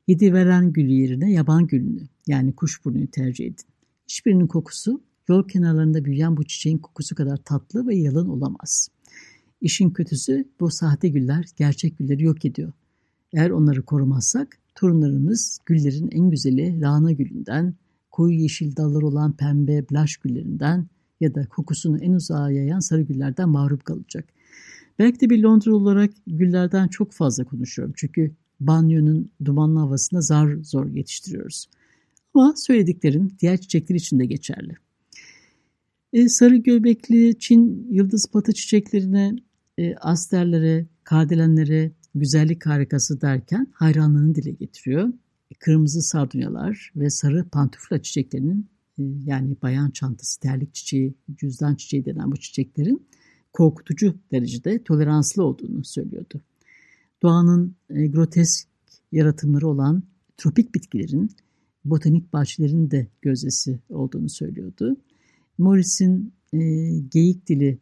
yedi 0.07 0.33
veren 0.33 0.73
gül 0.73 0.89
yerine 0.89 1.33
yaban 1.33 1.67
gülünü 1.67 2.03
yani 2.27 2.53
kuşburnuyu 2.53 3.11
tercih 3.11 3.47
edin. 3.47 3.67
Hiçbirinin 4.09 4.47
kokusu 4.47 5.03
yol 5.29 5.49
kenarlarında 5.49 6.05
büyüyen 6.05 6.37
bu 6.37 6.45
çiçeğin 6.45 6.79
kokusu 6.79 7.15
kadar 7.15 7.37
tatlı 7.37 7.87
ve 7.87 7.97
yalın 7.97 8.29
olamaz. 8.29 8.89
İşin 9.65 9.91
kötüsü 9.91 10.45
bu 10.61 10.71
sahte 10.71 11.09
güller 11.09 11.45
gerçek 11.57 11.99
gülleri 11.99 12.23
yok 12.23 12.45
ediyor. 12.45 12.73
Eğer 13.33 13.51
onları 13.51 13.83
korumazsak 13.83 14.59
torunlarımız 14.75 15.59
güllerin 15.67 16.11
en 16.11 16.31
güzeli 16.31 16.81
lahana 16.81 17.13
gülünden, 17.13 17.75
koyu 18.11 18.41
yeşil 18.41 18.77
dalları 18.77 19.07
olan 19.07 19.37
pembe 19.37 19.89
blaş 19.91 20.17
güllerinden 20.17 20.87
ya 21.21 21.35
da 21.35 21.47
kokusunu 21.47 21.99
en 21.99 22.13
uzağa 22.13 22.51
yayan 22.51 22.81
sarı 22.81 23.03
güllerden 23.03 23.49
mahrum 23.49 23.79
kalacak. 23.79 24.29
Belki 24.99 25.21
de 25.21 25.31
bir 25.31 25.43
Londra 25.43 25.75
olarak 25.75 26.11
güllerden 26.27 26.89
çok 26.89 27.13
fazla 27.13 27.45
konuşuyorum. 27.45 27.95
Çünkü 27.97 28.35
banyonun 28.61 29.31
dumanlı 29.45 29.79
havasında 29.79 30.21
zar 30.21 30.57
zor 30.63 30.87
yetiştiriyoruz. 30.87 31.69
Ama 32.35 32.55
söylediklerim 32.57 33.31
diğer 33.41 33.61
çiçekler 33.61 33.97
için 33.97 34.19
de 34.19 34.27
geçerli. 34.27 34.75
E, 36.13 36.29
sarı 36.29 36.57
göbekli 36.57 37.39
Çin 37.39 37.87
yıldız 37.91 38.27
patı 38.33 38.53
çiçeklerine, 38.53 39.37
e, 39.79 39.95
asterlere, 39.95 40.87
kardelenlere 41.05 41.93
güzellik 42.15 42.67
harikası 42.67 43.21
derken 43.21 43.67
hayranlığını 43.73 44.35
dile 44.35 44.51
getiriyor. 44.51 45.09
E, 45.51 45.55
kırmızı 45.55 46.03
sardunyalar 46.03 46.93
ve 46.97 47.11
sarı 47.11 47.49
pantufla 47.49 48.03
çiçeklerinin 48.03 48.69
e, 48.99 49.03
yani 49.25 49.57
bayan 49.63 49.91
çantası, 49.91 50.41
terlik 50.41 50.75
çiçeği, 50.75 51.15
cüzdan 51.37 51.75
çiçeği 51.75 52.05
denen 52.05 52.33
bu 52.33 52.37
çiçeklerin 52.37 53.07
korkutucu 53.53 54.15
derecede 54.33 54.83
toleranslı 54.83 55.45
olduğunu 55.45 55.85
söylüyordu. 55.85 56.41
Doğanın 57.23 57.77
e, 57.91 58.07
grotesk 58.07 58.69
yaratımları 59.13 59.69
olan 59.69 60.03
tropik 60.37 60.75
bitkilerin 60.75 61.31
botanik 61.85 62.33
bahçelerin 62.33 62.91
de 62.91 63.07
gözdesi 63.23 63.79
olduğunu 63.89 64.29
söylüyordu. 64.29 64.97
Morris'in 65.59 66.33
e, 66.53 66.59
geyik 67.11 67.47
dili 67.49 67.79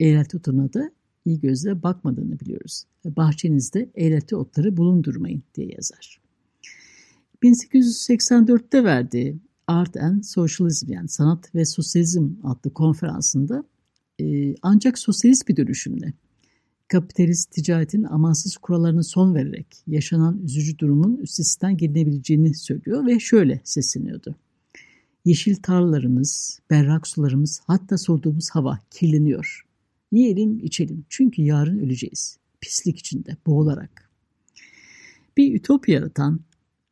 eğrelti 0.00 0.44
da 0.44 0.90
iyi 1.24 1.40
gözle 1.40 1.82
bakmadığını 1.82 2.40
biliyoruz. 2.40 2.84
Bahçenizde 3.04 3.90
eğrelti 3.94 4.36
otları 4.36 4.76
bulundurmayın 4.76 5.42
diye 5.54 5.68
yazar. 5.76 6.20
1884'te 7.42 8.84
verdiği 8.84 9.36
Art 9.66 9.96
and 9.96 10.22
Socialism 10.22 10.92
yani 10.92 11.08
Sanat 11.08 11.54
ve 11.54 11.64
Sosyalizm 11.64 12.30
adlı 12.44 12.70
konferansında 12.70 13.64
e, 14.20 14.54
ancak 14.62 14.98
sosyalist 14.98 15.48
bir 15.48 15.56
dönüşümle 15.56 16.12
kapitalist 16.92 17.50
ticaretin 17.50 18.02
amansız 18.02 18.56
kurallarına 18.56 19.02
son 19.02 19.34
vererek 19.34 19.66
yaşanan 19.86 20.42
üzücü 20.44 20.78
durumun 20.78 21.16
üstesinden 21.16 21.76
gelinebileceğini 21.76 22.54
söylüyor 22.54 23.06
ve 23.06 23.20
şöyle 23.20 23.60
sesleniyordu. 23.64 24.34
Yeşil 25.24 25.56
tarlalarımız, 25.56 26.60
berrak 26.70 27.06
sularımız, 27.06 27.60
hatta 27.66 27.98
solduğumuz 27.98 28.50
hava 28.50 28.78
kirleniyor. 28.90 29.66
Yiyelim, 30.12 30.58
içelim 30.58 31.04
çünkü 31.08 31.42
yarın 31.42 31.78
öleceğiz. 31.78 32.38
Pislik 32.60 32.98
içinde, 32.98 33.36
boğularak. 33.46 34.10
Bir 35.36 35.54
ütopya 35.54 35.94
yaratan 35.94 36.40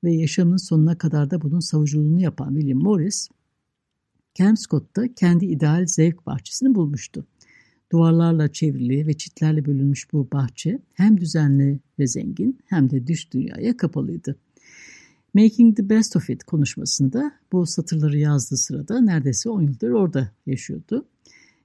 ve 0.04 0.12
yaşamının 0.12 0.56
sonuna 0.56 0.98
kadar 0.98 1.30
da 1.30 1.42
bunun 1.42 1.60
savuculuğunu 1.60 2.20
yapan 2.20 2.54
William 2.54 2.82
Morris, 2.82 3.28
Kelmscott'ta 4.34 5.14
kendi 5.14 5.46
ideal 5.46 5.86
zevk 5.86 6.26
bahçesini 6.26 6.74
bulmuştu. 6.74 7.26
Duvarlarla 7.92 8.52
çevrili 8.52 9.06
ve 9.06 9.14
çitlerle 9.14 9.64
bölünmüş 9.64 10.12
bu 10.12 10.28
bahçe 10.32 10.78
hem 10.92 11.20
düzenli 11.20 11.78
ve 11.98 12.06
zengin 12.06 12.58
hem 12.66 12.90
de 12.90 13.06
dış 13.06 13.32
dünyaya 13.32 13.76
kapalıydı. 13.76 14.36
Making 15.34 15.76
the 15.76 15.88
Best 15.88 16.16
of 16.16 16.30
It 16.30 16.44
konuşmasında 16.44 17.32
bu 17.52 17.66
satırları 17.66 18.18
yazdığı 18.18 18.56
sırada 18.56 19.00
neredeyse 19.00 19.50
10 19.50 19.62
yıldır 19.62 19.90
orada 19.90 20.30
yaşıyordu. 20.46 21.06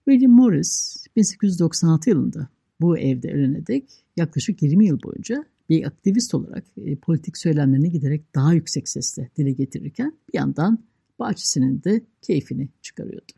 William 0.06 0.32
Morris 0.32 0.98
1896 1.16 2.10
yılında 2.10 2.48
bu 2.82 2.98
evde 2.98 3.32
öğrenerek 3.32 4.06
yaklaşık 4.18 4.62
20 4.62 4.86
yıl 4.86 5.04
boyunca 5.04 5.46
bir 5.70 5.88
aktivist 5.88 6.36
olarak 6.36 6.66
e, 6.78 6.96
politik 6.96 7.38
söylemlerini 7.38 7.92
giderek 7.92 8.36
daha 8.36 8.54
yüksek 8.54 8.90
sesle 8.90 9.30
dile 9.38 9.52
getirirken 9.52 10.14
bir 10.34 10.38
yandan 10.38 10.84
bahçesinin 11.20 11.84
de 11.84 12.02
keyfini 12.22 12.70
çıkarıyordu. 12.82 13.32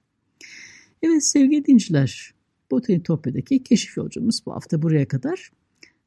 Evet 1.01 1.27
sevgili 1.27 1.65
dinciler, 1.65 2.33
Botanitopya'daki 2.71 3.63
keşif 3.63 3.97
yolcumuz 3.97 4.39
bu 4.45 4.51
hafta 4.51 4.81
buraya 4.81 5.07
kadar. 5.07 5.51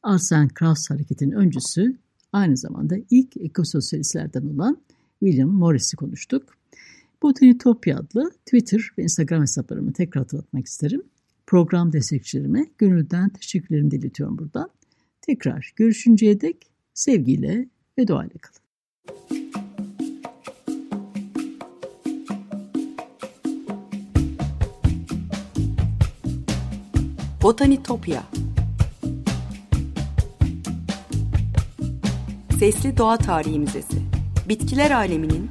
Arsen 0.02 0.48
Krauss 0.48 0.90
hareketinin 0.90 1.32
öncüsü 1.32 1.96
aynı 2.32 2.56
zamanda 2.56 2.96
ilk 3.10 3.36
ekososyalistlerden 3.36 4.46
olan 4.46 4.78
William 5.20 5.50
Morris'i 5.50 5.96
konuştuk. 5.96 6.59
Botanitopya 7.22 7.98
adlı 7.98 8.30
Twitter 8.30 8.80
ve 8.98 9.02
Instagram 9.02 9.42
hesaplarımı 9.42 9.92
tekrar 9.92 10.22
hatırlatmak 10.22 10.66
isterim. 10.66 11.02
Program 11.46 11.92
destekçilerime 11.92 12.66
gönülden 12.78 13.28
teşekkürlerimi 13.28 13.90
diletiyorum 13.90 14.38
buradan. 14.38 14.70
Tekrar 15.22 15.72
görüşünceye 15.76 16.40
dek 16.40 16.66
sevgiyle 16.94 17.68
ve 17.98 18.08
duayla 18.08 18.34
kalın. 18.40 18.60
Botanitopya 27.42 28.22
Sesli 32.58 32.96
Doğa 32.96 33.16
Tarihi 33.16 33.58
Müzesi 33.58 34.02
Bitkiler 34.48 34.90
aleminin 34.90 35.50